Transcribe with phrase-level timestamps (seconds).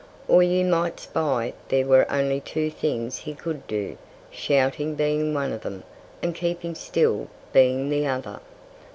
[0.27, 3.97] Or you might spy there were only two things he could do
[4.31, 5.83] shouting being one of them,
[6.23, 8.39] and keeping still being the other.